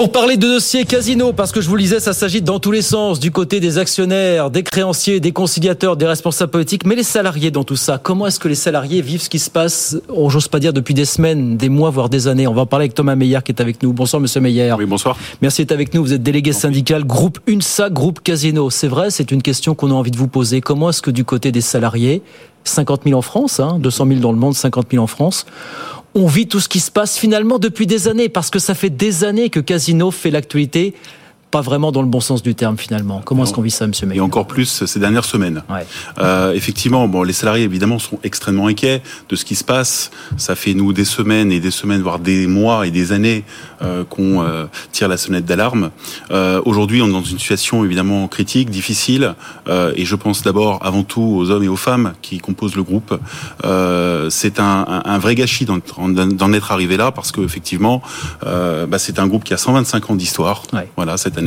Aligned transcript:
Pour 0.00 0.12
parler 0.12 0.38
de 0.38 0.46
dossier 0.46 0.86
casino, 0.86 1.34
parce 1.34 1.52
que 1.52 1.60
je 1.60 1.68
vous 1.68 1.76
le 1.76 1.82
disais, 1.82 2.00
ça 2.00 2.14
s'agit 2.14 2.40
dans 2.40 2.58
tous 2.58 2.70
les 2.70 2.80
sens, 2.80 3.20
du 3.20 3.30
côté 3.30 3.60
des 3.60 3.76
actionnaires, 3.76 4.50
des 4.50 4.62
créanciers, 4.62 5.20
des 5.20 5.32
conciliateurs, 5.32 5.98
des 5.98 6.06
responsables 6.06 6.50
politiques, 6.50 6.86
mais 6.86 6.94
les 6.94 7.02
salariés 7.02 7.50
dans 7.50 7.64
tout 7.64 7.76
ça. 7.76 7.98
Comment 8.02 8.26
est-ce 8.26 8.40
que 8.40 8.48
les 8.48 8.54
salariés 8.54 9.02
vivent 9.02 9.20
ce 9.20 9.28
qui 9.28 9.38
se 9.38 9.50
passe, 9.50 9.98
oh, 10.08 10.30
j'ose 10.30 10.48
pas 10.48 10.58
dire 10.58 10.72
depuis 10.72 10.94
des 10.94 11.04
semaines, 11.04 11.58
des 11.58 11.68
mois, 11.68 11.90
voire 11.90 12.08
des 12.08 12.28
années? 12.28 12.46
On 12.46 12.54
va 12.54 12.62
en 12.62 12.66
parler 12.66 12.84
avec 12.84 12.94
Thomas 12.94 13.14
Meyer 13.14 13.40
qui 13.44 13.52
est 13.52 13.60
avec 13.60 13.82
nous. 13.82 13.92
Bonsoir 13.92 14.22
Monsieur 14.22 14.40
Meyer. 14.40 14.72
Oui, 14.78 14.86
bonsoir. 14.86 15.18
Merci 15.42 15.60
d'être 15.60 15.72
avec 15.72 15.92
nous. 15.92 16.02
Vous 16.02 16.14
êtes 16.14 16.22
délégué 16.22 16.54
syndical, 16.54 17.04
groupe 17.04 17.38
UNSA, 17.46 17.90
groupe 17.90 18.22
Casino. 18.22 18.70
C'est 18.70 18.88
vrai, 18.88 19.10
c'est 19.10 19.30
une 19.30 19.42
question 19.42 19.74
qu'on 19.74 19.90
a 19.90 19.94
envie 19.94 20.12
de 20.12 20.16
vous 20.16 20.28
poser. 20.28 20.62
Comment 20.62 20.88
est-ce 20.88 21.02
que 21.02 21.10
du 21.10 21.26
côté 21.26 21.52
des 21.52 21.60
salariés, 21.60 22.22
50 22.64 23.02
000 23.04 23.18
en 23.18 23.22
France, 23.22 23.60
hein, 23.60 23.76
200 23.78 24.06
000 24.06 24.20
dans 24.20 24.32
le 24.32 24.38
monde, 24.38 24.54
50 24.54 24.86
000 24.92 25.04
en 25.04 25.06
France, 25.06 25.44
on 26.14 26.26
vit 26.26 26.48
tout 26.48 26.60
ce 26.60 26.68
qui 26.68 26.80
se 26.80 26.90
passe 26.90 27.16
finalement 27.16 27.58
depuis 27.58 27.86
des 27.86 28.08
années, 28.08 28.28
parce 28.28 28.50
que 28.50 28.58
ça 28.58 28.74
fait 28.74 28.90
des 28.90 29.24
années 29.24 29.50
que 29.50 29.60
Casino 29.60 30.10
fait 30.10 30.30
l'actualité 30.30 30.94
pas 31.50 31.60
vraiment 31.60 31.90
dans 31.90 32.02
le 32.02 32.08
bon 32.08 32.20
sens 32.20 32.42
du 32.42 32.54
terme 32.54 32.78
finalement. 32.78 33.22
Comment 33.24 33.44
est-ce 33.44 33.52
qu'on 33.52 33.62
vit 33.62 33.70
ça, 33.70 33.86
Monsieur 33.86 34.06
Meyer 34.06 34.18
Et 34.18 34.20
encore 34.20 34.46
plus 34.46 34.84
ces 34.86 35.00
dernières 35.00 35.24
semaines. 35.24 35.62
Ouais. 35.68 35.84
Euh, 36.18 36.52
effectivement, 36.52 37.08
bon, 37.08 37.22
les 37.22 37.32
salariés 37.32 37.64
évidemment 37.64 37.98
sont 37.98 38.18
extrêmement 38.22 38.68
inquiets 38.68 39.02
de 39.28 39.36
ce 39.36 39.44
qui 39.44 39.56
se 39.56 39.64
passe. 39.64 40.10
Ça 40.36 40.54
fait 40.54 40.74
nous 40.74 40.92
des 40.92 41.04
semaines 41.04 41.50
et 41.50 41.60
des 41.60 41.70
semaines, 41.70 42.02
voire 42.02 42.18
des 42.20 42.46
mois 42.46 42.86
et 42.86 42.90
des 42.90 43.12
années 43.12 43.44
euh, 43.82 44.04
qu'on 44.04 44.42
euh, 44.42 44.66
tire 44.92 45.08
la 45.08 45.16
sonnette 45.16 45.44
d'alarme. 45.44 45.90
Euh, 46.30 46.60
Aujourd'hui, 46.64 47.02
on 47.02 47.08
est 47.08 47.12
dans 47.12 47.22
une 47.22 47.38
situation 47.38 47.84
évidemment 47.84 48.28
critique, 48.28 48.70
difficile, 48.70 49.34
euh, 49.68 49.92
et 49.96 50.04
je 50.04 50.14
pense 50.14 50.42
d'abord, 50.42 50.78
avant 50.82 51.02
tout, 51.02 51.22
aux 51.22 51.50
hommes 51.50 51.64
et 51.64 51.68
aux 51.68 51.76
femmes 51.76 52.12
qui 52.22 52.38
composent 52.38 52.76
le 52.76 52.82
groupe. 52.82 53.18
Euh, 53.64 54.30
c'est 54.30 54.60
un, 54.60 54.84
un, 54.86 55.02
un, 55.04 55.18
vrai 55.18 55.34
gâchis 55.34 55.64
d'en 55.64 56.52
être 56.52 56.72
arrivé 56.72 56.96
là, 56.96 57.10
parce 57.10 57.32
que 57.32 57.40
effectivement, 57.40 58.02
bah, 58.42 58.98
c'est 58.98 59.18
un 59.18 59.26
groupe 59.26 59.44
qui 59.44 59.54
a 59.54 59.56
125 59.56 60.10
ans 60.10 60.14
d'histoire. 60.14 60.62
Ouais. 60.72 60.88
Voilà, 60.96 61.16
cette 61.16 61.38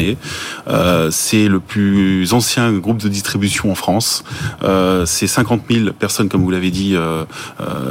Euh, 0.67 1.09
c'est 1.11 1.47
le 1.47 1.59
plus 1.59 2.33
ancien 2.33 2.71
groupe 2.73 2.97
de 2.97 3.09
distribution 3.09 3.71
en 3.71 3.75
France. 3.75 4.23
Euh, 4.63 5.05
c'est 5.05 5.27
50 5.27 5.61
000 5.69 5.93
personnes, 5.93 6.29
comme 6.29 6.43
vous 6.43 6.51
l'avez 6.51 6.71
dit, 6.71 6.93
euh, 6.95 7.25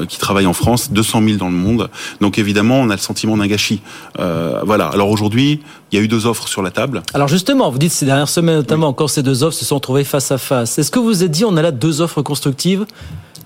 qui 0.09 0.19
travaillent 0.19 0.47
en 0.47 0.53
France, 0.53 0.93
200 0.93 1.23
000 1.25 1.37
dans 1.39 1.49
le 1.49 1.57
monde. 1.57 1.91
Donc 2.21 2.39
évidemment, 2.39 2.81
on 2.81 2.91
a 2.91 2.95
le 2.95 3.01
sentiment 3.01 3.37
d'un 3.37 3.47
gâchis. 3.47 3.83
voilà. 4.17 4.89
Alors 4.89 5.11
aujourd'hui, 5.11 5.61
il 5.91 5.99
y 5.99 6.01
a 6.01 6.05
eu 6.05 6.09
deux 6.09 6.27
offres 6.27 6.49
sur 6.49 6.63
la 6.63 6.71
table. 6.71 7.03
Alors 7.15 7.29
justement, 7.29 7.71
vous 7.71 7.79
dites 7.79 7.93
ces 7.93 8.07
dernières 8.07 8.29
semaines, 8.29 8.57
notamment, 8.57 8.87
oui. 8.87 8.91
encore 8.91 9.11
ces 9.11 9.23
deux 9.23 9.43
offres 9.43 9.57
se 9.57 9.65
sont 9.65 9.81
trouvées 9.81 10.05
face 10.05 10.31
à 10.33 10.39
face. 10.39 10.79
Est-ce 10.79 10.91
que 10.91 10.99
vous 10.99 11.07
vous 11.07 11.23
êtes 11.23 11.31
dit, 11.31 11.45
on 11.45 11.57
a 11.57 11.63
là 11.63 11.71
deux 11.71 12.01
offres 12.01 12.23
constructives? 12.23 12.87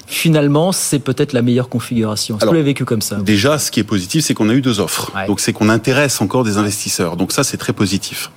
Finalement, 0.07 0.73
c'est 0.73 0.99
peut-être 0.99 1.33
la 1.33 1.43
meilleure 1.43 1.69
configuration. 1.69 2.37
Est-ce 2.37 2.45
que 2.45 2.49
vous 2.49 2.55
l'avez 2.55 2.65
vécu 2.65 2.85
comme 2.85 3.03
ça 3.03 3.17
Déjà, 3.17 3.59
ce 3.59 3.71
qui 3.71 3.81
est 3.81 3.85
positif, 3.85 4.25
c'est 4.25 4.35
qu'on 4.35 4.49
a 4.49 4.55
eu 4.55 4.61
deux 4.61 4.81
offres. 4.81 5.13
Ouais. 5.15 5.27
Donc, 5.27 5.41
c'est 5.41 5.53
qu'on 5.53 5.69
intéresse 5.69 6.21
encore 6.21 6.45
des 6.45 6.57
investisseurs. 6.59 7.17
Donc, 7.17 7.33
ça, 7.33 7.45
c'est 7.45 7.57
très 7.57 7.73
positif. 7.73 8.31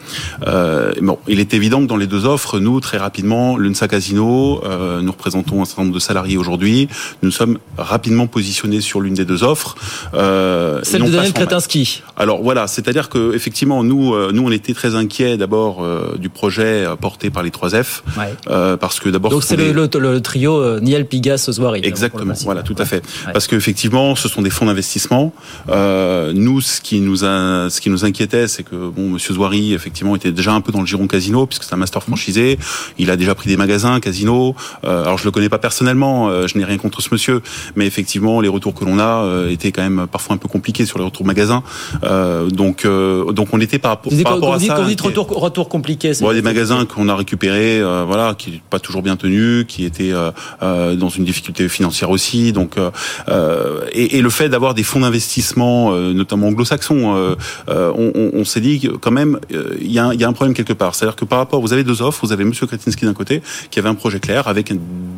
Euh, 0.47 0.93
bon, 1.01 1.19
il 1.27 1.39
est 1.39 1.53
évident 1.53 1.81
que 1.81 1.87
dans 1.87 1.97
les 1.97 2.07
deux 2.07 2.25
offres, 2.25 2.59
nous, 2.59 2.79
très 2.79 2.97
rapidement, 2.97 3.57
l'UNSA 3.57 3.87
Casino, 3.87 4.61
euh, 4.65 5.01
nous 5.01 5.11
représentons 5.11 5.61
un 5.61 5.65
certain 5.65 5.83
nombre 5.83 5.95
de 5.95 5.99
salariés 5.99 6.37
aujourd'hui. 6.37 6.87
Nous 7.21 7.31
sommes 7.31 7.59
rapidement 7.77 8.27
positionnés 8.27 8.81
sur 8.81 9.01
l'une 9.01 9.13
des 9.13 9.25
deux 9.25 9.43
offres. 9.43 9.75
Euh, 10.13 10.79
Celle 10.83 11.03
de 11.03 11.09
Daniel 11.09 11.33
Kretinsky. 11.33 12.03
Alors, 12.17 12.41
voilà, 12.41 12.67
c'est-à-dire 12.67 13.09
que 13.09 13.35
effectivement, 13.35 13.83
nous, 13.83 14.13
euh, 14.13 14.31
nous, 14.33 14.43
on 14.45 14.51
était 14.51 14.73
très 14.73 14.95
inquiets 14.95 15.37
d'abord 15.37 15.83
euh, 15.83 16.15
du 16.17 16.29
projet 16.29 16.85
porté 16.99 17.29
par 17.29 17.43
les 17.43 17.49
3F. 17.49 18.01
Ouais. 18.17 18.77
parce 18.79 18.99
que 18.99 19.09
d'abord... 19.09 19.31
Donc, 19.31 19.43
c'est 19.43 19.57
des... 19.57 19.73
le, 19.73 19.89
le, 19.93 20.13
le, 20.13 20.21
trio 20.21 20.79
Niel 20.79 21.05
Pigas 21.05 21.49
Exactement, 21.83 22.33
voilà, 22.43 22.63
tout 22.63 22.75
à 22.77 22.85
fait. 22.85 23.03
Ouais. 23.25 23.33
Parce 23.33 23.47
qu'effectivement, 23.47 24.15
ce 24.15 24.27
sont 24.27 24.41
des 24.41 24.49
fonds 24.49 24.65
d'investissement. 24.65 25.33
Euh, 25.69 26.31
nous, 26.33 26.61
ce 26.61 26.81
qui 26.81 26.99
nous 26.99 27.25
a, 27.25 27.69
ce 27.69 27.81
qui 27.81 27.89
nous 27.89 28.05
inquiétait, 28.05 28.47
c'est 28.47 28.63
que 28.63 28.89
bon, 28.89 29.09
Monsieur 29.09 29.33
Zouari, 29.33 29.73
effectivement, 29.73 30.15
était 30.15 30.31
déjà 30.31 30.53
un 30.53 30.61
peu 30.61 30.71
dans 30.71 30.81
le 30.81 30.87
giron 30.87 31.07
casino, 31.07 31.45
puisque 31.45 31.63
c'est 31.63 31.73
un 31.73 31.77
master 31.77 32.03
franchisé. 32.03 32.57
Il 32.97 33.11
a 33.11 33.15
déjà 33.15 33.35
pris 33.35 33.49
des 33.49 33.57
magasins 33.57 33.99
casino. 33.99 34.55
Euh, 34.83 35.03
alors, 35.03 35.17
je 35.17 35.25
le 35.25 35.31
connais 35.31 35.49
pas 35.49 35.57
personnellement, 35.57 36.29
euh, 36.29 36.47
je 36.47 36.57
n'ai 36.57 36.65
rien 36.65 36.77
contre 36.77 37.01
ce 37.01 37.09
monsieur, 37.11 37.41
mais 37.75 37.85
effectivement, 37.85 38.41
les 38.41 38.47
retours 38.49 38.73
que 38.73 38.85
l'on 38.85 38.99
a 38.99 39.23
euh, 39.23 39.49
étaient 39.49 39.71
quand 39.71 39.81
même 39.81 40.07
parfois 40.11 40.35
un 40.35 40.37
peu 40.37 40.47
compliqués 40.47 40.85
sur 40.85 40.99
les 40.99 41.05
retours 41.05 41.25
magasins. 41.25 41.63
Euh, 42.03 42.49
donc, 42.49 42.85
donc, 42.85 43.47
on 43.53 43.59
était 43.59 43.79
par, 43.79 43.97
par 44.01 44.11
rapport 44.11 44.11
vous 44.11 44.59
dites, 44.59 44.71
à 44.71 44.75
ça. 44.75 44.81
Vous 44.81 44.89
dites 44.89 45.01
retour, 45.01 45.27
retour 45.27 45.69
compliqué. 45.69 46.11
Bon, 46.21 46.33
des 46.33 46.41
magasins 46.41 46.85
qu'on 46.85 47.09
a 47.09 47.15
récupérés, 47.15 47.81
voilà, 48.05 48.35
qui 48.37 48.51
n'étaient 48.51 48.63
pas 48.69 48.79
toujours 48.79 49.01
bien 49.01 49.15
tenus, 49.15 49.65
qui 49.67 49.85
étaient 49.85 50.13
dans 50.61 51.09
une 51.09 51.25
difficulté 51.25 51.48
financière 51.67 52.09
aussi. 52.09 52.53
Donc, 52.53 52.77
euh, 52.77 53.81
et, 53.91 54.17
et, 54.17 54.21
le 54.21 54.29
fait 54.29 54.49
d'avoir 54.49 54.73
des 54.73 54.83
fonds 54.83 55.01
d'investissement, 55.01 55.91
euh, 55.93 56.13
notamment 56.13 56.47
anglo-saxons, 56.47 57.15
euh, 57.15 57.35
on, 57.67 58.11
on, 58.15 58.31
on 58.33 58.45
s'est 58.45 58.61
dit 58.61 58.79
que 58.79 58.87
quand 58.89 59.11
même, 59.11 59.39
il 59.49 59.91
y, 59.91 59.99
a 59.99 60.05
un, 60.05 60.13
y 60.13 60.23
a 60.23 60.27
un 60.27 60.33
problème 60.33 60.53
quelque 60.53 60.73
part. 60.73 60.95
C'est-à-dire 60.95 61.15
que 61.15 61.25
par 61.25 61.39
rapport, 61.39 61.61
vous 61.61 61.73
avez 61.73 61.83
deux 61.83 62.01
offres, 62.01 62.25
vous 62.25 62.31
avez 62.31 62.43
Monsieur 62.43 62.67
Kretinsky 62.67 63.05
d'un 63.05 63.13
côté, 63.13 63.41
qui 63.71 63.79
avait 63.79 63.89
un 63.89 63.95
projet 63.95 64.19
clair 64.19 64.47
avec 64.47 64.73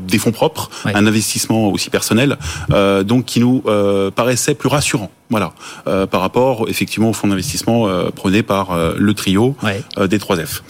des 0.07 0.17
fonds 0.17 0.31
propres, 0.31 0.69
un 0.85 1.05
investissement 1.05 1.69
aussi 1.69 1.89
personnel, 1.89 2.37
donc 3.05 3.25
qui 3.25 3.39
nous 3.39 3.63
paraissait 4.15 4.55
plus 4.55 4.69
rassurant. 4.69 5.11
Voilà, 5.29 5.53
par 5.85 6.21
rapport 6.21 6.65
effectivement 6.67 7.09
au 7.09 7.13
fonds 7.13 7.27
d'investissement 7.27 7.87
prôné 8.15 8.43
par 8.43 8.77
le 8.97 9.13
trio 9.13 9.55
ouais. 9.63 10.07
des 10.07 10.17
3F. 10.17 10.61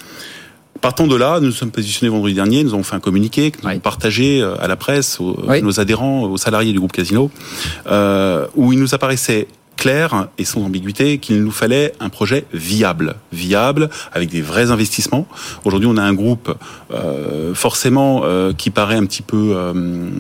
Partant 0.81 1.06
de 1.06 1.16
là, 1.16 1.40
nous 1.40 1.47
nous 1.47 1.52
sommes 1.52 1.69
positionnés 1.69 2.09
vendredi 2.09 2.34
dernier, 2.34 2.64
nous 2.64 2.74
avons 2.74 2.81
fait 2.84 2.96
un 2.96 3.00
communiqué 3.00 3.52
que 3.52 3.58
nous 3.62 3.66
Oui. 3.68 3.72
avons 3.74 3.80
partagé 3.81 4.42
à 4.59 4.68
la 4.68 4.75
presse, 4.75 5.19
aux, 5.19 5.38
Oui. 5.47 5.62
nos 5.62 5.80
adhérents, 5.80 6.24
aux 6.24 6.38
salariés 6.38 6.72
du 6.74 6.80
groupe 6.80 6.92
Casino, 6.92 7.30
euh, 7.88 8.47
où 8.56 8.74
il 8.74 8.80
nous 8.80 8.96
apparaissait 8.96 9.47
clair 9.78 10.28
et 10.38 10.46
sans 10.46 10.64
ambiguïté 10.64 11.18
qu'il 11.18 11.44
nous 11.44 11.50
fallait 11.52 11.94
un 12.00 12.09
projet 12.09 12.46
viable, 12.53 13.16
viable 13.31 13.90
avec 14.14 14.30
des 14.30 14.41
vrais 14.41 14.70
investissements. 14.70 15.28
Aujourd'hui, 15.66 15.88
on 15.91 15.97
a 15.97 16.03
un 16.03 16.14
groupe 16.14 16.53
euh, 16.94 17.53
forcément 17.56 18.22
euh, 18.24 18.53
qui 18.53 18.70
paraît 18.70 18.96
un 18.97 19.06
petit 19.06 19.24
peu, 19.24 19.53
euh, 19.56 19.74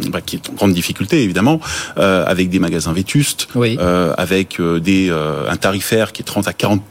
bah, 0.09 0.21
qui 0.21 0.37
est 0.37 0.49
en 0.49 0.53
grande 0.53 0.73
difficulté 0.73 1.21
évidemment, 1.23 1.59
euh, 1.97 2.23
avec 2.25 2.49
des 2.49 2.57
magasins 2.59 2.93
vétustes, 2.93 3.49
Oui. 3.53 3.77
euh, 3.79 4.13
avec 4.17 4.59
euh, 4.59 4.79
des 4.79 5.09
euh, 5.11 5.47
un 5.49 5.57
tarifaire 5.57 6.11
qui 6.11 6.21
est 6.23 6.25
30 6.25 6.47
à 6.47 6.53
40 6.53 6.81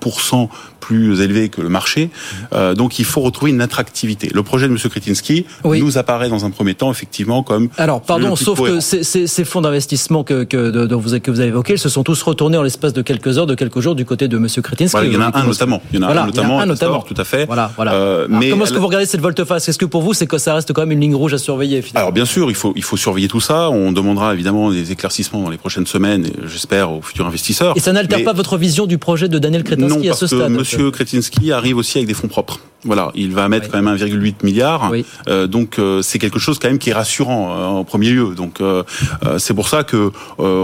plus 0.80 1.20
élevé 1.20 1.48
que 1.48 1.60
le 1.60 1.68
marché. 1.68 2.10
Euh, 2.52 2.74
donc, 2.74 2.98
il 2.98 3.04
faut 3.04 3.20
retrouver 3.20 3.50
une 3.52 3.60
attractivité. 3.60 4.30
Le 4.34 4.42
projet 4.42 4.66
de 4.68 4.72
M. 4.72 4.78
Kretinsky 4.78 5.46
Oui. 5.64 5.80
nous 5.82 5.98
apparaît 5.98 6.28
dans 6.28 6.44
un 6.44 6.50
premier 6.50 6.74
temps 6.74 6.91
effectivement 6.91 7.42
comme 7.42 7.68
Alors, 7.78 8.00
pardon, 8.00 8.34
sauf 8.36 8.60
que 8.60 8.80
ces, 8.80 9.02
ces- 9.04 9.26
ces 9.26 9.44
fonds 9.44 9.60
d'investissement 9.60 10.24
que, 10.24 10.44
que, 10.44 10.70
de- 10.70 10.86
dont 10.86 10.98
vous, 10.98 11.18
que 11.20 11.30
vous 11.30 11.41
avez 11.41 11.48
évoqués, 11.50 11.74
ils 11.74 11.78
se 11.78 11.88
sont 11.88 12.02
tous 12.02 12.20
retournés 12.22 12.56
en 12.56 12.62
l'espace 12.62 12.92
de 12.92 13.02
quelques 13.02 13.38
heures, 13.38 13.46
de 13.46 13.54
quelques 13.54 13.80
jours, 13.80 13.94
du 13.94 14.04
côté 14.04 14.28
de 14.28 14.36
M. 14.36 14.46
Kretinsky. 14.48 14.91
Voilà, 14.92 15.06
il 15.06 15.12
y 15.12 15.16
en 15.16 15.20
a 15.20 15.38
un 15.38 15.44
notamment. 15.44 15.82
Il 15.92 15.96
y 15.96 15.98
en 15.98 16.02
a 16.02 16.06
Voilà, 16.06 16.20
un 16.22 16.24
en 16.24 16.28
a 16.28 16.30
notamment. 16.32 16.60
un 16.60 16.66
notamment. 16.66 17.00
Tout 17.02 17.14
à 17.16 17.24
fait. 17.24 17.47
Voilà, 17.47 17.70
voilà. 17.76 17.92
Euh, 17.94 18.26
mais 18.30 18.50
comment 18.50 18.64
est-ce 18.64 18.72
que 18.72 18.78
vous 18.78 18.86
regardez 18.86 19.06
cette 19.06 19.20
volte-face? 19.20 19.68
Est-ce 19.68 19.78
que 19.78 19.84
pour 19.84 20.02
vous, 20.02 20.14
c'est 20.14 20.26
que 20.26 20.38
ça 20.38 20.54
reste 20.54 20.72
quand 20.72 20.82
même 20.82 20.92
une 20.92 21.00
ligne 21.00 21.14
rouge 21.14 21.34
à 21.34 21.38
surveiller 21.38 21.82
finalement? 21.82 22.06
Alors 22.06 22.12
bien 22.12 22.24
sûr, 22.24 22.50
il 22.50 22.54
faut 22.56 22.72
il 22.76 22.82
faut 22.82 22.97
surveiller 22.97 23.28
tout 23.28 23.41
ça. 23.41 23.70
On 23.70 23.92
demandera 23.92 24.32
évidemment 24.34 24.70
des 24.70 24.92
éclaircissements 24.92 25.42
dans 25.42 25.50
les 25.50 25.58
prochaines 25.58 25.86
semaines, 25.86 26.26
j'espère 26.47 26.91
aux 26.92 27.02
futurs 27.02 27.26
investisseurs. 27.26 27.74
Et 27.76 27.80
ça 27.80 27.92
n'altère 27.92 28.18
Mais- 28.18 28.24
pas 28.24 28.32
votre 28.32 28.56
vision 28.56 28.86
du 28.86 28.98
projet 28.98 29.28
de 29.28 29.38
Daniel 29.38 29.62
non, 29.62 29.66
Kretinsky 29.66 30.08
à 30.10 30.14
ce 30.14 30.20
que 30.20 30.26
stade? 30.26 30.52
Monsieur 30.72 30.92
Kretinsky 30.92 31.50
arrive 31.50 31.78
aussi 31.78 31.98
avec 31.98 32.06
des 32.06 32.14
fonds 32.14 32.28
propres. 32.28 32.60
Voilà, 32.84 33.10
il 33.14 33.32
va 33.32 33.48
mettre 33.48 33.70
quand 33.70 33.82
même 33.82 33.94
1,8 33.94 34.36
milliard. 34.42 34.88
Oui. 34.91 35.04
Euh, 35.28 35.46
donc 35.46 35.78
euh, 35.78 36.00
c'est 36.02 36.18
quelque 36.18 36.38
chose 36.38 36.58
quand 36.58 36.68
même 36.68 36.78
qui 36.78 36.91
est 36.91 36.94
rassurant 36.94 37.50
euh, 37.50 37.64
en 37.66 37.84
premier 37.84 38.10
lieu. 38.10 38.34
Donc 38.34 38.60
euh, 38.60 38.82
euh, 39.26 39.38
c'est 39.38 39.52
pour 39.54 39.68
ça 39.68 39.84
que 39.84 39.96
euh, 39.96 40.10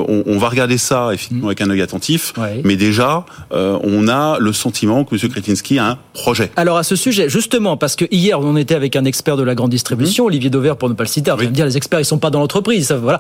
on, 0.09 0.23
on 0.27 0.39
va 0.39 0.49
regarder 0.49 0.79
ça 0.79 1.11
effectivement 1.13 1.49
avec 1.49 1.61
un 1.61 1.69
œil 1.71 1.83
attentif. 1.83 2.33
Oui. 2.39 2.63
Mais 2.65 2.77
déjà, 2.77 3.27
euh, 3.53 3.79
on 3.83 4.09
a 4.09 4.39
le 4.39 4.53
sentiment 4.53 5.05
que 5.05 5.15
Monsieur 5.15 5.29
Kretinsky 5.29 5.79
a 5.79 5.91
un 5.91 5.99
projet. 6.15 6.51
Alors 6.57 6.79
à 6.79 6.83
ce 6.85 6.97
sujet, 6.97 7.29
justement, 7.29 7.77
parce 7.77 7.97
que 7.97 8.07
hier 8.11 8.41
on 8.41 8.57
était 8.57 8.75
avec 8.75 8.97
un 8.97 9.05
expert 9.05 9.37
de 9.37 9.43
la 9.43 9.55
grande 9.55 9.71
distribution, 9.71 10.25
Olivier 10.25 10.49
Dover, 10.51 10.75
pour 10.79 10.89
ne 10.89 10.95
pas 10.95 11.05
le 11.05 11.09
citer. 11.09 11.31
Mhm. 11.33 11.37
Oui. 11.41 11.47
me 11.49 11.53
dire 11.53 11.67
les 11.67 11.77
experts 11.77 12.01
ils 12.01 12.05
sont 12.07 12.19
pas 12.19 12.31
dans 12.31 12.41
l'entreprise, 12.41 12.93
voilà. 12.93 13.19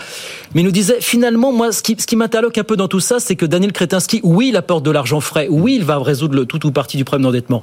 Mais 0.54 0.62
il 0.62 0.64
nous 0.64 0.70
disait 0.70 0.98
finalement 1.00 1.52
moi 1.52 1.70
ce 1.72 1.82
qui, 1.82 1.96
ce 1.98 2.06
qui 2.06 2.16
m'interloque 2.16 2.56
un 2.56 2.64
peu 2.64 2.76
dans 2.76 2.88
tout 2.88 3.00
ça, 3.00 3.20
c'est 3.20 3.36
que 3.36 3.44
Daniel 3.46 3.72
Kretinsky, 3.72 4.20
oui, 4.22 4.48
il 4.48 4.56
apporte 4.56 4.84
de 4.84 4.90
l'argent 4.90 5.20
frais, 5.20 5.48
oui, 5.50 5.74
il 5.76 5.84
va 5.84 5.98
résoudre 5.98 6.34
le 6.34 6.46
tout 6.46 6.64
ou 6.66 6.70
partie 6.70 6.96
du 6.96 7.04
problème 7.04 7.24
d'endettement. 7.24 7.62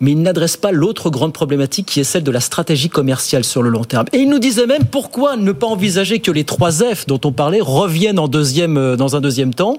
Mais 0.00 0.12
il 0.12 0.22
n'adresse 0.22 0.56
pas 0.56 0.72
l'autre 0.72 1.10
grande 1.10 1.32
problématique 1.32 1.86
qui 1.86 2.00
est 2.00 2.04
celle 2.04 2.22
de 2.22 2.30
la 2.30 2.40
stratégie 2.40 2.88
commerciale 2.88 3.44
sur 3.44 3.62
le 3.62 3.70
long 3.70 3.84
terme. 3.84 4.06
Et 4.12 4.18
il 4.18 4.28
nous 4.28 4.38
disait 4.38 4.66
même 4.66 4.84
pourquoi 4.84 5.36
ne 5.36 5.52
pas 5.52 5.66
envisager 5.66 6.20
que 6.20 6.30
les 6.30 6.44
3 6.44 6.70
F 6.94 7.06
dont 7.06 7.20
on 7.24 7.32
parlait 7.32 7.60
reviennent 7.60 8.18
en 8.18 8.28
deuxième, 8.28 8.76
euh, 8.76 8.96
dans 8.96 9.16
un 9.16 9.20
deuxième 9.20 9.54
temps 9.54 9.78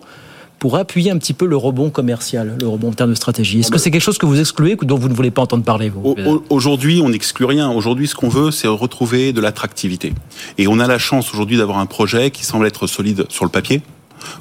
pour 0.60 0.75
appuyer 0.75 1.10
un 1.10 1.18
petit 1.18 1.33
peu 1.33 1.45
le 1.45 1.56
rebond 1.56 1.89
commercial, 1.89 2.57
le 2.60 2.68
rebond 2.68 2.89
en 2.89 2.94
termes 2.94 3.12
de 3.12 3.16
stratégie. 3.16 3.62
Est-ce 3.62 3.71
que 3.71 3.77
c'est 3.77 3.92
quelque 3.92 4.01
chose 4.01 4.18
que 4.18 4.25
vous 4.25 4.39
excluez 4.39 4.77
ou 4.80 4.86
dont 4.86 4.98
vous 4.98 5.07
ne 5.07 5.13
voulez 5.13 5.31
pas 5.31 5.42
entendre 5.42 5.63
parler, 5.63 5.89
vous 5.89 6.16
Aujourd'hui, 6.50 7.01
on 7.01 7.10
n'exclut 7.10 7.45
rien. 7.45 7.71
Aujourd'hui, 7.71 8.07
ce 8.07 8.16
qu'on 8.16 8.27
veut, 8.27 8.51
c'est 8.51 8.68
retrouver 8.68 9.31
de 9.31 9.39
l'attractivité. 9.39 10.13
Et 10.57 10.68
on 10.68 10.80
a 10.80 10.88
la 10.88 10.98
chance 10.98 11.33
aujourd'hui 11.33 11.57
d'avoir 11.57 11.80
un 11.80 11.86
projet 11.86 12.30
qui 12.30 12.44
semble 12.44 12.68
être 12.68 12.88
solide 12.88 13.25
sur 13.30 13.45
le 13.45 13.51
papier 13.51 13.81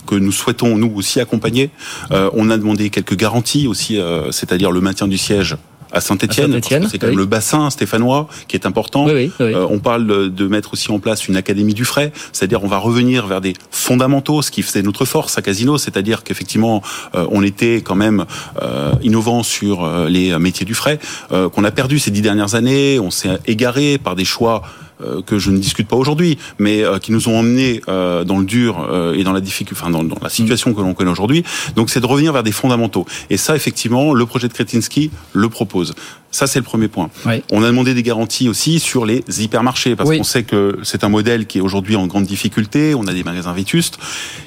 que 0.06 0.14
nous 0.14 0.32
souhaitons 0.32 0.76
nous 0.76 0.92
aussi 0.94 1.20
accompagner. 1.20 1.70
Euh, 2.10 2.30
on 2.32 2.50
a 2.50 2.56
demandé 2.56 2.90
quelques 2.90 3.16
garanties 3.16 3.66
aussi, 3.66 3.98
euh, 3.98 4.30
c'est-à-dire 4.32 4.70
le 4.70 4.80
maintien 4.80 5.08
du 5.08 5.18
siège 5.18 5.56
à 5.92 6.00
Saint-Etienne. 6.00 6.60
C'est 6.62 6.98
quand 6.98 7.06
même 7.06 7.16
le 7.16 7.26
bassin 7.26 7.70
stéphanois 7.70 8.28
qui 8.46 8.56
est 8.56 8.66
important. 8.66 9.06
Euh, 9.08 9.66
on 9.70 9.78
parle 9.78 10.32
de 10.32 10.46
mettre 10.46 10.74
aussi 10.74 10.90
en 10.90 10.98
place 10.98 11.28
une 11.28 11.36
académie 11.36 11.74
du 11.74 11.84
frais, 11.84 12.12
c'est-à-dire 12.32 12.62
on 12.64 12.68
va 12.68 12.78
revenir 12.78 13.26
vers 13.26 13.40
des 13.40 13.54
fondamentaux, 13.70 14.42
ce 14.42 14.50
qui 14.50 14.62
faisait 14.62 14.82
notre 14.82 15.04
force 15.04 15.38
à 15.38 15.42
Casino, 15.42 15.78
c'est-à-dire 15.78 16.24
qu'effectivement 16.24 16.82
euh, 17.14 17.26
on 17.30 17.42
était 17.42 17.76
quand 17.76 17.94
même 17.94 18.24
euh, 18.62 18.92
innovant 19.02 19.42
sur 19.42 19.88
les 20.08 20.38
métiers 20.38 20.66
du 20.66 20.74
frais, 20.74 20.98
qu'on 21.30 21.64
a 21.64 21.70
perdu 21.70 21.98
ces 21.98 22.10
dix 22.10 22.22
dernières 22.22 22.54
années, 22.54 22.98
on 22.98 23.10
s'est 23.10 23.38
égaré 23.46 23.98
par 23.98 24.16
des 24.16 24.24
choix 24.24 24.62
euh, 24.62 24.87
que 25.26 25.38
je 25.38 25.50
ne 25.50 25.58
discute 25.58 25.88
pas 25.88 25.96
aujourd'hui, 25.96 26.38
mais 26.58 26.82
euh, 26.82 26.98
qui 26.98 27.12
nous 27.12 27.28
ont 27.28 27.38
emmenés 27.38 27.80
euh, 27.88 28.24
dans 28.24 28.38
le 28.38 28.44
dur 28.44 28.88
et 29.14 29.24
dans 29.24 29.32
la 29.32 29.40
difficulté, 29.40 29.74
la 30.22 30.28
situation 30.28 30.74
que 30.74 30.80
l'on 30.80 30.94
connaît 30.94 31.10
aujourd'hui. 31.10 31.44
Donc 31.76 31.90
c'est 31.90 32.00
de 32.00 32.06
revenir 32.06 32.32
vers 32.32 32.42
des 32.42 32.52
fondamentaux. 32.52 33.06
Et 33.30 33.36
ça, 33.36 33.56
effectivement, 33.56 34.14
le 34.14 34.26
projet 34.26 34.48
de 34.48 34.52
Kretinsky 34.52 35.10
le 35.32 35.48
propose. 35.48 35.94
Ça, 36.30 36.46
c'est 36.46 36.58
le 36.58 36.64
premier 36.64 36.88
point. 36.88 37.10
On 37.50 37.62
a 37.62 37.66
demandé 37.66 37.94
des 37.94 38.02
garanties 38.02 38.48
aussi 38.48 38.80
sur 38.80 39.06
les 39.06 39.22
hypermarchés, 39.42 39.96
parce 39.96 40.10
qu'on 40.10 40.24
sait 40.24 40.42
que 40.42 40.78
c'est 40.82 41.04
un 41.04 41.08
modèle 41.08 41.46
qui 41.46 41.58
est 41.58 41.60
aujourd'hui 41.60 41.96
en 41.96 42.06
grande 42.06 42.24
difficulté. 42.24 42.94
On 42.94 43.06
a 43.06 43.12
des 43.12 43.24
magasins 43.24 43.52
vétustes. 43.52 43.98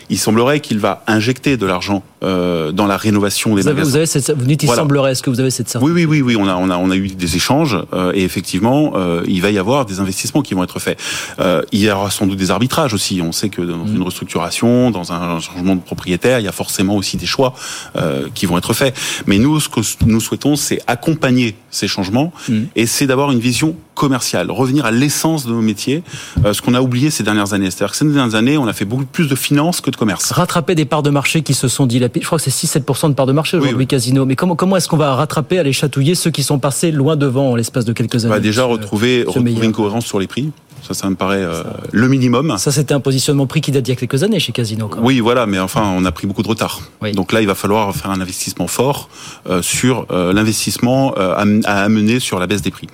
Il 0.09 0.19
semblerait 0.19 0.59
qu'il 0.59 0.79
va 0.79 1.03
injecter 1.07 1.57
de 1.57 1.65
l'argent 1.65 2.03
euh, 2.23 2.71
dans 2.71 2.85
la 2.85 2.97
rénovation 2.97 3.55
des 3.55 3.61
vous 3.61 3.69
magasins. 3.69 3.89
vous, 3.89 3.95
avez 3.95 4.05
cette, 4.05 4.29
vous 4.31 4.45
dites 4.45 4.63
il 4.63 4.69
semblerait. 4.69 5.13
Est-ce 5.13 5.23
que 5.23 5.29
vous 5.29 5.39
avez 5.39 5.51
cette 5.51 5.69
certitude 5.69 5.95
Oui, 5.95 6.05
oui, 6.05 6.21
oui, 6.21 6.35
oui. 6.35 6.35
On 6.35 6.47
a, 6.47 6.55
on 6.55 6.69
a, 6.69 6.77
on 6.77 6.91
a 6.91 6.95
eu 6.95 7.07
des 7.07 7.35
échanges 7.35 7.77
euh, 7.93 8.11
et 8.13 8.23
effectivement, 8.23 8.93
euh, 8.95 9.23
il 9.27 9.41
va 9.41 9.49
y 9.51 9.57
avoir 9.57 9.85
des 9.85 9.99
investissements 9.99 10.41
qui 10.41 10.53
vont 10.53 10.63
être 10.63 10.79
faits. 10.79 10.99
Euh, 11.39 11.61
il 11.71 11.79
y 11.79 11.89
aura 11.89 12.11
sans 12.11 12.27
doute 12.27 12.37
des 12.37 12.51
arbitrages 12.51 12.93
aussi. 12.93 13.21
On 13.21 13.31
sait 13.31 13.49
que 13.49 13.61
dans 13.61 13.85
mm. 13.85 13.95
une 13.95 14.03
restructuration, 14.03 14.91
dans 14.91 15.11
un 15.13 15.39
changement 15.39 15.75
de 15.75 15.81
propriétaire, 15.81 16.39
il 16.39 16.45
y 16.45 16.47
a 16.47 16.51
forcément 16.51 16.95
aussi 16.95 17.17
des 17.17 17.25
choix 17.25 17.53
euh, 17.95 18.27
qui 18.33 18.45
vont 18.45 18.57
être 18.57 18.73
faits. 18.73 18.95
Mais 19.27 19.37
nous, 19.37 19.59
ce 19.59 19.69
que 19.69 19.81
nous 20.05 20.19
souhaitons, 20.19 20.55
c'est 20.55 20.81
accompagner 20.87 21.55
ces 21.71 21.87
changements 21.87 22.31
mm. 22.47 22.63
et 22.75 22.85
c'est 22.85 23.07
d'avoir 23.07 23.31
une 23.31 23.39
vision 23.39 23.75
commerciale, 23.95 24.51
revenir 24.51 24.85
à 24.85 24.91
l'essence 24.91 25.45
de 25.45 25.51
nos 25.51 25.61
métiers, 25.61 26.03
euh, 26.45 26.53
ce 26.53 26.61
qu'on 26.61 26.73
a 26.73 26.81
oublié 26.81 27.09
ces 27.09 27.23
dernières 27.23 27.53
années. 27.53 27.69
C'est-à-dire 27.69 27.91
que 27.91 27.97
ces 27.97 28.05
dernières 28.05 28.35
années, 28.35 28.57
on 28.57 28.67
a 28.67 28.73
fait 28.73 28.85
beaucoup 28.85 29.05
plus 29.05 29.27
de 29.27 29.35
finances 29.35 29.81
que 29.81 29.91
de 29.91 29.95
commerce. 29.95 30.31
Rattraper 30.31 30.75
des 30.75 30.85
parts 30.85 31.03
de 31.03 31.09
marché 31.09 31.41
qui 31.41 31.53
se 31.53 31.67
sont 31.67 31.85
dilapidées. 31.85 32.23
Je 32.23 32.27
crois 32.27 32.39
que 32.39 32.49
c'est 32.49 32.79
6-7% 32.79 33.09
de 33.09 33.13
parts 33.13 33.25
de 33.25 33.31
marché 33.31 33.57
aujourd'hui, 33.57 33.87
Casino. 33.87 34.25
Mais 34.25 34.35
comment, 34.35 34.55
comment 34.55 34.77
est-ce 34.77 34.87
qu'on 34.87 34.97
va 34.97 35.15
rattraper, 35.15 35.59
aller 35.59 35.73
chatouiller 35.73 36.15
ceux 36.15 36.31
qui 36.31 36.43
sont 36.43 36.59
passés 36.59 36.91
loin 36.91 37.15
devant 37.15 37.51
en 37.51 37.55
l'espace 37.55 37.85
de 37.85 37.93
quelques 37.93 38.25
années 38.25 38.33
va 38.33 38.39
Déjà 38.39 38.63
retrouver, 38.63 39.23
retrouver 39.23 39.65
une 39.65 39.71
cohérence 39.71 40.05
sur 40.05 40.19
les 40.19 40.27
prix. 40.27 40.51
Ça, 40.81 40.93
ça 40.93 41.09
me 41.09 41.15
paraît 41.15 41.43
euh, 41.43 41.63
le 41.91 42.07
minimum. 42.07 42.55
Ça, 42.57 42.71
c'était 42.71 42.93
un 42.93 42.99
positionnement 42.99 43.47
prix 43.47 43.61
qui 43.61 43.71
date 43.71 43.83
d'il 43.83 43.91
y 43.91 43.97
a 43.97 43.99
quelques 43.99 44.23
années 44.23 44.39
chez 44.39 44.51
Casino. 44.51 44.89
Oui, 44.99 45.19
voilà, 45.19 45.45
mais 45.45 45.59
enfin, 45.59 45.93
on 45.95 46.05
a 46.05 46.11
pris 46.11 46.27
beaucoup 46.27 46.43
de 46.43 46.47
retard. 46.47 46.81
Donc 47.13 47.31
là, 47.31 47.41
il 47.41 47.47
va 47.47 47.55
falloir 47.55 47.95
faire 47.95 48.11
un 48.11 48.21
investissement 48.21 48.67
fort 48.67 49.09
euh, 49.49 49.61
sur 49.61 50.07
euh, 50.11 50.33
l'investissement 50.33 51.13
à, 51.13 51.45
à 51.65 51.83
amener 51.83 52.19
sur 52.19 52.39
la 52.39 52.47
baisse 52.47 52.61
des 52.61 52.71
prix. 52.71 52.87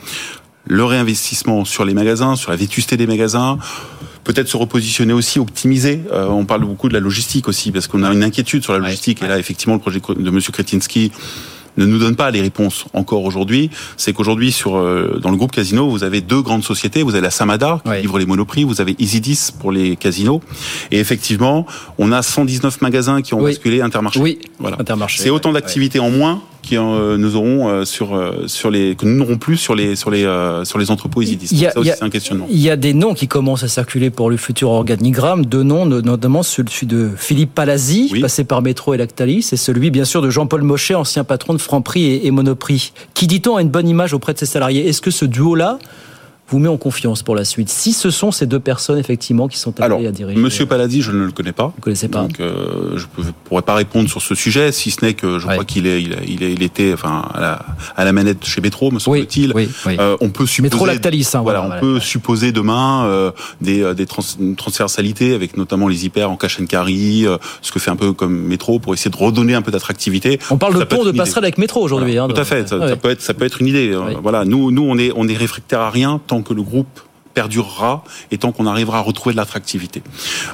Le 0.65 0.83
réinvestissement 0.83 1.63
sur 1.63 1.85
les 1.85 1.93
magasins, 1.93 2.35
sur 2.35 2.51
la 2.51 2.57
vétusté 2.57 2.97
des 2.97 3.07
magasins, 3.07 3.57
peut-être 4.25 4.49
se 4.49 4.57
repositionner 4.57 5.13
aussi, 5.13 5.39
optimiser. 5.39 6.01
on 6.11 6.43
parle 6.43 6.65
beaucoup 6.65 6.89
de 6.89 6.93
la 6.93 6.99
logistique 6.99 7.47
aussi, 7.47 7.71
parce 7.71 7.87
qu'on 7.87 8.03
a 8.03 8.11
une 8.11 8.23
inquiétude 8.23 8.63
sur 8.63 8.73
la 8.73 8.79
logistique. 8.79 9.23
Et 9.23 9.27
là, 9.27 9.39
effectivement, 9.39 9.75
le 9.75 9.79
projet 9.79 10.01
de 10.01 10.29
Monsieur 10.29 10.51
Kretinsky 10.51 11.13
ne 11.77 11.85
nous 11.85 11.99
donne 11.99 12.15
pas 12.15 12.31
les 12.31 12.41
réponses 12.41 12.85
encore 12.93 13.23
aujourd'hui. 13.23 13.69
C'est 13.95 14.13
qu'aujourd'hui, 14.13 14.51
sur 14.51 14.77
euh, 14.77 15.19
dans 15.21 15.31
le 15.31 15.37
groupe 15.37 15.51
Casino, 15.51 15.89
vous 15.89 16.03
avez 16.03 16.21
deux 16.21 16.41
grandes 16.41 16.63
sociétés. 16.63 17.03
Vous 17.03 17.13
avez 17.13 17.21
la 17.21 17.31
Samada 17.31 17.81
qui 17.85 18.01
livre 18.01 18.19
les 18.19 18.25
monoprix. 18.25 18.63
Vous 18.63 18.81
avez 18.81 18.95
Isidis 18.99 19.51
pour 19.59 19.71
les 19.71 19.95
casinos. 19.95 20.41
Et 20.91 20.99
effectivement, 20.99 21.65
on 21.97 22.11
a 22.11 22.21
119 22.21 22.81
magasins 22.81 23.21
qui 23.21 23.33
ont 23.33 23.41
basculé 23.41 23.81
Intermarché. 23.81 24.19
Oui, 24.19 24.39
voilà. 24.59 24.77
Intermarché. 24.79 25.21
C'est 25.21 25.29
autant 25.29 25.53
d'activités 25.53 25.99
en 25.99 26.09
moins 26.09 26.41
qui 26.67 26.77
euh, 26.77 27.17
nous 27.17 27.35
auront 27.35 27.69
euh, 27.69 27.85
sur 27.85 28.15
euh, 28.15 28.43
sur 28.47 28.69
les 28.69 28.95
que 28.95 29.05
nous 29.05 29.15
n'aurons 29.15 29.37
plus 29.37 29.55
sur 29.55 29.73
les 29.73 29.95
sur 29.95 30.11
les 30.11 30.23
sur 30.63 30.77
les 30.77 30.91
entrepôts 30.91 31.21
Isidis. 31.21 31.47
Ça 31.47 31.79
aussi 31.79 31.91
c'est 31.97 32.03
un 32.03 32.09
questionnement. 32.09 32.47
Il 32.49 32.59
y 32.59 32.69
a 32.69 32.75
des 32.75 32.93
noms 32.93 33.13
qui 33.13 33.27
commencent 33.27 33.63
à 33.63 33.67
circuler 33.67 34.09
pour 34.09 34.29
le 34.29 34.37
futur 34.37 34.69
organigramme, 34.69 35.45
deux 35.45 35.63
noms 35.63 35.85
notamment 35.85 36.43
celui 36.43 36.85
de 36.85 37.09
Philippe 37.15 37.53
Palazzi, 37.55 38.13
passé 38.21 38.43
par 38.43 38.61
Métro 38.61 38.93
et 38.93 38.97
Lactalis, 38.97 39.49
et 39.51 39.57
celui 39.57 39.91
bien 39.91 40.05
sûr 40.05 40.21
de 40.21 40.29
Jean-Paul 40.29 40.61
Mochet, 40.63 40.95
ancien 40.95 41.23
patron 41.23 41.53
de 41.53 41.59
Franprix 41.59 42.03
et, 42.03 42.27
et 42.27 42.31
Monoprix. 42.31 42.91
Qui 43.13 43.27
dit-on 43.27 43.55
a 43.55 43.61
une 43.61 43.69
bonne 43.69 43.87
image 43.87 44.13
auprès 44.13 44.33
de 44.33 44.39
ses 44.39 44.45
salariés? 44.45 44.87
Est-ce 44.87 45.01
que 45.01 45.11
ce 45.11 45.25
duo-là 45.25 45.79
vous 46.49 46.59
met 46.59 46.69
en 46.69 46.77
confiance 46.77 47.23
pour 47.23 47.35
la 47.35 47.43
suite 47.43 47.69
Si 47.69 47.93
ce 47.93 48.09
sont 48.09 48.31
ces 48.31 48.45
deux 48.45 48.59
personnes 48.59 48.97
effectivement 48.97 49.47
qui 49.47 49.57
sont 49.57 49.79
appelées 49.81 50.07
à 50.07 50.11
diriger. 50.11 50.39
Monsieur 50.39 50.63
euh, 50.63 50.67
Paladi, 50.67 51.01
je 51.01 51.11
ne 51.11 51.25
le 51.25 51.31
connais 51.31 51.51
pas. 51.51 51.67
Vous 51.67 51.73
ne 51.77 51.81
connaissez 51.81 52.07
pas. 52.07 52.21
Donc 52.21 52.39
euh, 52.39 52.97
je 52.97 53.05
ne 53.17 53.31
pourrais 53.43 53.61
pas 53.61 53.75
répondre 53.75 54.09
sur 54.09 54.21
ce 54.21 54.33
sujet, 54.35 54.71
si 54.71 54.91
ce 54.91 55.03
n'est 55.03 55.13
que 55.13 55.39
je 55.39 55.47
crois 55.47 55.65
qu'il 55.65 55.87
est, 55.87 56.01
il, 56.01 56.15
il, 56.27 56.43
il, 56.43 56.63
était, 56.63 56.93
enfin, 56.93 57.27
à 57.33 57.41
la, 57.41 57.65
à 57.95 58.05
la 58.05 58.13
manette 58.13 58.45
chez 58.45 58.61
Métro, 58.61 58.91
me 58.91 58.99
semble-t-il. 58.99 59.51
Oui, 59.53 59.69
oui, 59.85 59.97
euh, 59.99 60.15
on 60.21 60.29
peut 60.29 60.45
supposer. 60.45 60.73
Métro 60.73 60.85
Lactalis. 60.85 61.29
Hein, 61.33 61.41
voilà, 61.41 61.63
on 61.63 61.79
peut 61.79 61.99
supposer 61.99 62.51
demain 62.51 63.05
euh, 63.05 63.31
des, 63.61 63.81
euh, 63.81 63.93
des 63.93 64.05
trans 64.05 64.23
transversalités 64.55 65.33
avec 65.33 65.57
notamment 65.57 65.87
les 65.87 66.05
hyper 66.05 66.31
en 66.31 66.37
cash 66.37 66.59
and 66.61 66.65
carry, 66.65 67.25
ce 67.61 67.71
que 67.71 67.79
fait 67.79 67.91
un 67.91 67.95
peu 67.95 68.13
comme 68.13 68.37
Métro 68.37 68.79
pour 68.79 68.93
essayer 68.93 69.11
de 69.11 69.17
redonner 69.17 69.53
un 69.53 69.61
peu 69.61 69.71
d'attractivité. 69.71 70.39
On 70.49 70.57
parle 70.57 70.79
de 70.79 70.83
pont 70.83 71.03
de 71.03 71.11
passerelle 71.11 71.43
avec 71.43 71.57
Métro 71.57 71.81
aujourd'hui. 71.81 72.17
Hein, 72.17 72.27
tout 72.27 72.39
à 72.39 72.45
fait. 72.45 72.67
Ça, 72.69 72.87
ça, 72.87 72.95
peut 72.95 73.09
être, 73.09 73.21
ça 73.21 73.33
peut 73.33 73.45
être 73.45 73.61
une 73.61 73.67
idée. 73.67 73.97
Voilà, 74.21 74.45
nous, 74.45 74.71
nous, 74.71 74.83
on 74.83 74.97
est, 74.97 75.11
on 75.15 75.27
est 75.27 75.35
réfractaire 75.35 75.81
à 75.81 75.89
rien 75.89 76.19
tant 76.25 76.36
que 76.41 76.53
le 76.53 76.61
groupe 76.61 76.99
perdurera 77.37 78.03
et 78.31 78.39
tant 78.39 78.51
qu'on 78.51 78.65
arrivera 78.65 78.97
à 78.97 79.01
retrouver 79.01 79.33
de 79.33 79.37
l'attractivité. 79.37 80.01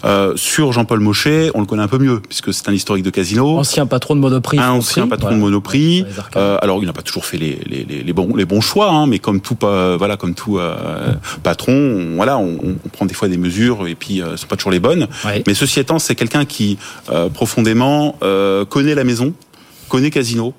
Euh, 0.03 0.33
sur 0.35 0.73
Jean-Paul 0.73 0.99
Mochet, 0.99 1.49
on 1.53 1.61
le 1.61 1.65
connaît 1.65 1.81
un 1.81 1.87
peu 1.87 1.97
mieux 1.97 2.19
puisque 2.19 2.53
c'est 2.53 2.67
un 2.67 2.73
historique 2.73 3.05
de 3.05 3.09
Casino. 3.09 3.57
Ancien 3.57 3.85
patron 3.85 4.17
de 4.17 4.19
Monoprix. 4.19 4.59
Un 4.59 4.71
ancien 4.71 5.07
patron 5.07 5.31
de 5.31 5.37
Monoprix. 5.37 6.03
Euh, 6.35 6.57
alors 6.61 6.79
il 6.83 6.85
n'a 6.85 6.91
pas 6.91 7.01
toujours 7.01 7.25
fait 7.25 7.37
les, 7.37 7.57
les, 7.65 7.85
les, 7.85 8.13
bons, 8.13 8.35
les 8.35 8.43
bons 8.43 8.59
choix, 8.59 8.89
hein, 8.91 9.07
mais 9.07 9.19
comme 9.19 9.39
tout, 9.39 9.55
euh, 9.63 9.95
voilà, 9.97 10.17
comme 10.17 10.35
tout 10.35 10.57
euh, 10.57 11.13
patron, 11.41 11.71
on, 11.71 12.15
voilà, 12.17 12.37
on, 12.37 12.57
on, 12.61 12.89
prend 12.89 13.05
des 13.05 13.13
fois 13.13 13.29
des 13.29 13.37
mesures 13.37 13.87
et 13.87 13.95
puis 13.95 14.21
euh, 14.21 14.35
sont 14.35 14.47
pas 14.47 14.57
toujours 14.57 14.73
les 14.73 14.81
bonnes. 14.81 15.07
Mais 15.47 15.53
ceci 15.53 15.79
étant, 15.79 15.99
c'est 15.99 16.15
quelqu'un 16.15 16.43
qui 16.43 16.77
profondément 17.33 18.17
connaît 18.67 18.95
la 18.95 19.05
maison, 19.05 19.33
connaît 19.87 20.11
Casino, 20.11 20.53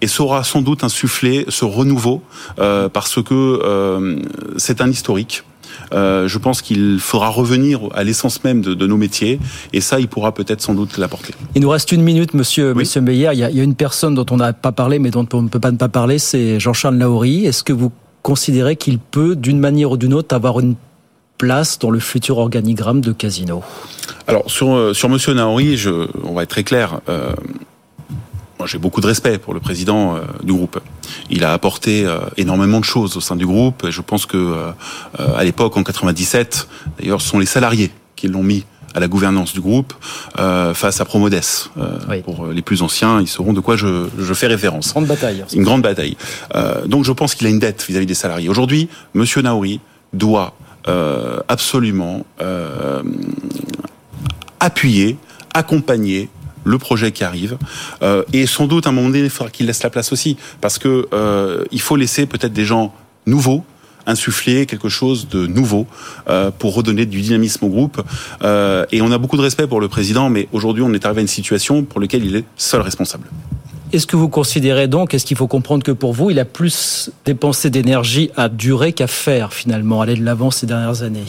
et 0.00 0.06
saura 0.06 0.44
sans 0.44 0.62
doute 0.62 0.84
insuffler 0.84 1.44
ce 1.48 1.64
renouveau 1.64 2.22
euh, 2.58 2.88
parce 2.88 3.22
que 3.22 3.34
euh, 3.34 4.16
c'est 4.56 4.80
un 4.80 4.90
historique. 4.90 5.44
Euh, 5.92 6.28
je 6.28 6.38
pense 6.38 6.62
qu'il 6.62 6.98
faudra 7.00 7.28
revenir 7.28 7.80
à 7.94 8.04
l'essence 8.04 8.44
même 8.44 8.60
de, 8.60 8.74
de, 8.74 8.86
nos 8.86 8.96
métiers, 8.96 9.40
et 9.72 9.80
ça, 9.80 10.00
il 10.00 10.08
pourra 10.08 10.32
peut-être 10.32 10.60
sans 10.60 10.74
doute 10.74 10.98
l'apporter. 10.98 11.34
Il 11.54 11.62
nous 11.62 11.70
reste 11.70 11.92
une 11.92 12.02
minute, 12.02 12.34
Monsieur, 12.34 12.74
Monsieur 12.74 13.00
Meyer. 13.00 13.30
Il 13.32 13.38
y, 13.38 13.44
a, 13.44 13.50
il 13.50 13.56
y 13.56 13.60
a 13.60 13.62
une 13.62 13.74
personne 13.74 14.14
dont 14.14 14.26
on 14.30 14.36
n'a 14.36 14.52
pas 14.52 14.72
parlé, 14.72 14.98
mais 14.98 15.10
dont 15.10 15.26
on 15.32 15.42
ne 15.42 15.48
peut 15.48 15.60
pas 15.60 15.70
ne 15.70 15.76
pas 15.76 15.88
parler, 15.88 16.18
c'est 16.18 16.60
Jean-Charles 16.60 16.96
Naouri. 16.96 17.46
Est-ce 17.46 17.62
que 17.62 17.72
vous 17.72 17.90
considérez 18.22 18.76
qu'il 18.76 18.98
peut, 18.98 19.34
d'une 19.34 19.58
manière 19.58 19.92
ou 19.92 19.96
d'une 19.96 20.14
autre, 20.14 20.34
avoir 20.34 20.60
une 20.60 20.74
place 21.38 21.78
dans 21.78 21.90
le 21.90 21.98
futur 21.98 22.38
organigramme 22.38 23.00
de 23.00 23.12
Casino? 23.12 23.62
Alors 24.26 24.50
sur 24.50 24.94
sur 24.94 25.08
Monsieur 25.08 25.34
Naori, 25.34 25.76
je, 25.76 26.06
on 26.24 26.34
va 26.34 26.44
être 26.44 26.50
très 26.50 26.64
clair. 26.64 27.00
Euh, 27.08 27.32
j'ai 28.66 28.78
beaucoup 28.78 29.00
de 29.00 29.06
respect 29.06 29.38
pour 29.38 29.54
le 29.54 29.60
président 29.60 30.16
euh, 30.16 30.20
du 30.42 30.52
groupe. 30.52 30.80
Il 31.30 31.44
a 31.44 31.52
apporté 31.52 32.04
euh, 32.04 32.20
énormément 32.36 32.80
de 32.80 32.84
choses 32.84 33.16
au 33.16 33.20
sein 33.20 33.36
du 33.36 33.46
groupe. 33.46 33.84
Et 33.84 33.92
je 33.92 34.00
pense 34.00 34.26
que 34.26 34.36
euh, 34.36 34.72
à 35.36 35.44
l'époque, 35.44 35.76
en 35.76 35.82
97, 35.82 36.68
d'ailleurs, 36.98 37.20
ce 37.20 37.28
sont 37.28 37.38
les 37.38 37.46
salariés 37.46 37.90
qui 38.16 38.28
l'ont 38.28 38.42
mis 38.42 38.64
à 38.94 39.00
la 39.00 39.08
gouvernance 39.08 39.52
du 39.52 39.60
groupe 39.60 39.92
euh, 40.38 40.74
face 40.74 41.00
à 41.00 41.04
Promodes. 41.04 41.34
Euh, 41.34 41.98
oui. 42.08 42.22
Pour 42.22 42.46
les 42.48 42.62
plus 42.62 42.82
anciens, 42.82 43.20
ils 43.20 43.28
sauront 43.28 43.52
de 43.52 43.60
quoi 43.60 43.76
je, 43.76 44.08
je 44.18 44.34
fais 44.34 44.46
référence. 44.46 44.88
Une 44.88 44.92
grande 44.92 45.06
bataille. 45.06 45.44
Une 45.54 45.62
grande 45.62 45.82
bataille. 45.82 46.16
Euh, 46.54 46.86
donc 46.86 47.04
je 47.04 47.12
pense 47.12 47.34
qu'il 47.34 47.46
a 47.46 47.50
une 47.50 47.58
dette 47.58 47.84
vis-à-vis 47.86 48.04
-vis 48.04 48.08
des 48.08 48.14
salariés. 48.14 48.48
Aujourd'hui, 48.48 48.88
Monsieur 49.14 49.42
Naouri 49.42 49.80
doit 50.12 50.54
absolument 51.48 52.26
appuyer, 54.58 55.16
accompagner 55.54 56.28
le 56.64 56.78
projet 56.78 57.12
qui 57.12 57.24
arrive. 57.24 57.56
Euh, 58.02 58.22
et 58.32 58.46
sans 58.46 58.66
doute, 58.66 58.86
à 58.86 58.90
un 58.90 58.92
moment 58.92 59.08
donné, 59.08 59.20
il 59.20 59.30
faudra 59.30 59.50
qu'il 59.50 59.66
laisse 59.66 59.82
la 59.82 59.90
place 59.90 60.12
aussi. 60.12 60.36
Parce 60.60 60.78
que 60.78 61.08
euh, 61.12 61.64
il 61.70 61.80
faut 61.80 61.96
laisser 61.96 62.26
peut-être 62.26 62.52
des 62.52 62.64
gens 62.64 62.94
nouveaux 63.26 63.64
insuffler 64.04 64.66
quelque 64.66 64.88
chose 64.88 65.28
de 65.28 65.46
nouveau 65.46 65.86
euh, 66.28 66.50
pour 66.50 66.74
redonner 66.74 67.06
du 67.06 67.20
dynamisme 67.20 67.64
au 67.66 67.68
groupe. 67.68 68.02
Et 68.90 69.00
on 69.00 69.12
a 69.12 69.18
beaucoup 69.18 69.36
de 69.36 69.42
respect 69.42 69.68
pour 69.68 69.80
le 69.80 69.86
président, 69.86 70.28
mais 70.28 70.48
aujourd'hui, 70.50 70.82
on 70.82 70.92
est 70.92 71.06
arrivé 71.06 71.20
à 71.20 71.22
une 71.22 71.28
situation 71.28 71.84
pour 71.84 72.00
laquelle 72.00 72.24
il 72.24 72.34
est 72.34 72.44
seul 72.56 72.80
responsable. 72.80 73.28
Est-ce 73.92 74.06
que 74.06 74.16
vous 74.16 74.30
considérez 74.30 74.88
donc, 74.88 75.12
est-ce 75.12 75.26
qu'il 75.26 75.36
faut 75.36 75.46
comprendre 75.46 75.84
que 75.84 75.92
pour 75.92 76.14
vous, 76.14 76.30
il 76.30 76.38
a 76.38 76.46
plus 76.46 77.10
dépensé 77.26 77.68
d'énergie 77.68 78.30
à 78.36 78.48
durer 78.48 78.94
qu'à 78.94 79.06
faire 79.06 79.52
finalement, 79.52 80.00
aller 80.00 80.16
de 80.16 80.24
l'avant 80.24 80.50
ces 80.50 80.66
dernières 80.66 81.02
années? 81.02 81.26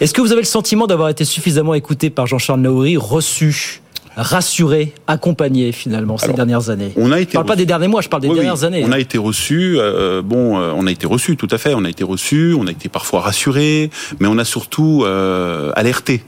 Est-ce 0.00 0.12
que 0.12 0.20
vous 0.20 0.30
avez 0.30 0.42
le 0.42 0.46
sentiment 0.46 0.86
d'avoir 0.86 1.08
été 1.08 1.24
suffisamment 1.24 1.72
écouté 1.72 2.10
par 2.10 2.26
Jean-Charles 2.26 2.60
Naouri, 2.60 2.98
reçu 2.98 3.80
rassuré, 4.16 4.94
accompagné 5.06 5.72
finalement 5.72 6.16
ces 6.16 6.24
Alors, 6.24 6.36
dernières 6.36 6.70
années 6.70 6.92
On 6.96 7.12
a 7.12 7.20
été 7.20 7.32
je 7.32 7.34
parle 7.34 7.44
reçu. 7.44 7.52
pas 7.52 7.56
des 7.56 7.66
derniers 7.66 7.88
mois, 7.88 8.00
je 8.00 8.08
parle 8.08 8.22
des 8.22 8.28
oui, 8.28 8.34
dernières 8.34 8.60
oui. 8.60 8.64
années. 8.64 8.84
On 8.86 8.92
a 8.92 8.98
été 8.98 9.18
reçu. 9.18 9.76
Euh, 9.78 10.22
bon, 10.22 10.58
euh, 10.58 10.72
on 10.74 10.86
a 10.86 10.90
été 10.90 11.06
reçu, 11.06 11.36
tout 11.36 11.48
à 11.50 11.58
fait. 11.58 11.74
On 11.74 11.84
a 11.84 11.90
été 11.90 12.02
reçu. 12.04 12.54
On 12.58 12.66
a 12.66 12.70
été 12.70 12.88
parfois 12.88 13.20
rassuré, 13.20 13.90
mais 14.18 14.26
on 14.26 14.38
a 14.38 14.44
surtout 14.44 15.02
euh, 15.04 15.70
alerté 15.74 16.22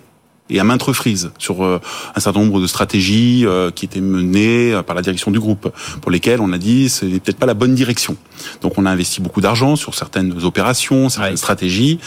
et 0.50 0.60
à 0.60 0.64
maintes 0.64 0.82
reprises 0.82 1.30
sur 1.38 1.64
euh, 1.64 1.80
un 2.14 2.20
certain 2.20 2.40
nombre 2.40 2.60
de 2.60 2.66
stratégies 2.66 3.44
euh, 3.44 3.70
qui 3.70 3.84
étaient 3.84 4.00
menées 4.00 4.72
euh, 4.72 4.82
par 4.82 4.96
la 4.96 5.02
direction 5.02 5.30
du 5.30 5.40
groupe, 5.40 5.72
pour 6.00 6.10
lesquelles 6.10 6.40
on 6.40 6.52
a 6.52 6.58
dit 6.58 6.88
c'est 6.88 7.06
peut-être 7.06 7.38
pas 7.38 7.46
la 7.46 7.54
bonne 7.54 7.74
direction. 7.74 8.16
Donc 8.62 8.78
on 8.78 8.86
a 8.86 8.90
investi 8.90 9.20
beaucoup 9.20 9.40
d'argent 9.40 9.76
sur 9.76 9.94
certaines 9.94 10.44
opérations, 10.44 11.08
certaines 11.08 11.36
stratégies, 11.36 11.98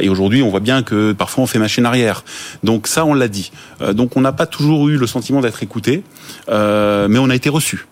et 0.00 0.08
aujourd'hui 0.08 0.42
on 0.42 0.50
voit 0.50 0.60
bien 0.60 0.82
que 0.82 1.12
parfois 1.12 1.44
on 1.44 1.46
fait 1.46 1.58
machine 1.58 1.86
arrière. 1.86 2.24
Donc 2.62 2.86
ça 2.86 3.04
on 3.04 3.14
l'a 3.14 3.28
dit. 3.28 3.52
donc 3.92 4.16
on 4.16 4.20
n'a 4.20 4.32
pas 4.32 4.46
toujours 4.46 4.88
eu 4.88 4.96
le 4.96 5.06
sentiment 5.06 5.40
d'être 5.40 5.62
écouté, 5.62 6.02
mais 6.48 7.18
on 7.18 7.30
a 7.30 7.34
été 7.34 7.48
reçu. 7.48 7.86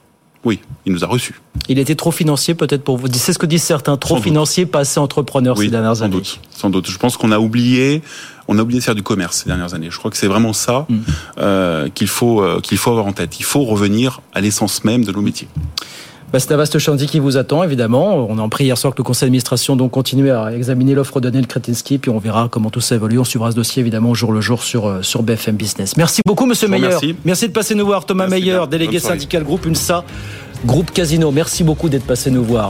Oui, 0.45 0.61
il 0.87 0.93
nous 0.93 1.05
a 1.05 1.07
reçus. 1.07 1.41
Il 1.69 1.79
était 1.79 1.95
trop 1.95 2.11
financier 2.11 2.55
peut-être 2.55 2.83
pour 2.83 2.97
vous. 2.97 3.09
C'est 3.13 3.33
ce 3.33 3.39
que 3.39 3.47
disent 3.47 3.63
certains, 3.63 3.97
trop 3.99 4.17
financier, 4.17 4.65
pas 4.65 4.81
assez 4.81 4.99
entrepreneur 4.99 5.57
ces 5.59 5.69
dernières 5.69 5.97
sans 5.97 6.05
années. 6.05 6.15
Doute, 6.15 6.41
sans 6.51 6.71
doute. 6.71 6.89
Je 6.89 6.97
pense 6.97 7.19
qu'on 7.19 7.31
a 7.31 7.39
oublié, 7.39 8.01
on 8.49 8.59
a 8.59 8.63
oublié 8.63 8.81
de 8.81 8.85
faire 8.85 8.95
du 8.95 9.03
commerce 9.03 9.39
ces 9.39 9.47
dernières 9.47 9.75
années. 9.75 9.89
Je 9.91 9.99
crois 9.99 10.11
que 10.11 10.17
c'est 10.17 10.27
vraiment 10.27 10.55
ça 10.55 10.87
mm. 10.89 10.99
euh, 11.39 11.89
qu'il 11.91 12.09
faut 12.09 12.43
euh, 12.43 12.61
qu'il 12.61 12.79
faut 12.79 12.91
avoir 12.91 13.07
en 13.07 13.13
tête. 13.13 13.39
Il 13.39 13.45
faut 13.45 13.65
revenir 13.65 14.23
à 14.33 14.41
l'essence 14.41 14.83
même 14.85 15.05
de 15.05 15.13
nos 15.13 15.21
métiers. 15.21 15.49
Bah, 16.33 16.39
c'est 16.39 16.53
un 16.53 16.57
vaste 16.57 16.79
chantier 16.79 17.09
qui 17.09 17.19
vous 17.19 17.37
attend, 17.37 17.65
évidemment. 17.65 18.27
On 18.29 18.39
a 18.39 18.45
appris 18.45 18.65
hier 18.65 18.79
soir 18.79 18.95
que 18.95 18.99
le 18.99 19.05
conseil 19.05 19.27
d'administration 19.27 19.75
donc 19.75 19.91
continue 19.91 20.31
à 20.31 20.53
examiner 20.55 20.95
l'offre 20.95 21.21
de 21.21 21.29
Daniel 21.29 21.49
Kretinsky, 21.49 21.99
puis 21.99 22.11
on 22.11 22.19
verra 22.19 22.49
comment 22.49 22.71
tout 22.71 22.81
ça 22.81 22.95
évolue. 22.95 23.19
On 23.19 23.25
suivra 23.25 23.51
ce 23.51 23.57
dossier, 23.57 23.81
évidemment, 23.81 24.15
jour 24.15 24.31
le 24.31 24.41
jour 24.41 24.63
sur, 24.63 24.87
euh, 24.87 25.03
sur 25.03 25.25
BFM 25.25 25.57
Business. 25.57 25.97
Merci 25.97 26.23
beaucoup, 26.25 26.47
monsieur 26.47 26.69
Meyer. 26.69 27.15
Merci. 27.25 27.49
de 27.49 27.53
passer 27.53 27.75
nous 27.75 27.87
voir. 27.87 28.07
Thomas 28.07 28.29
Meyer, 28.29 28.61
délégué 28.71 29.01
syndical 29.01 29.43
groupe 29.43 29.67
UNSA, 29.67 30.05
groupe 30.65 30.93
Casino. 30.93 31.33
Merci 31.33 31.65
beaucoup 31.65 31.89
d'être 31.89 32.07
passé 32.07 32.31
nous 32.31 32.45
voir. 32.45 32.69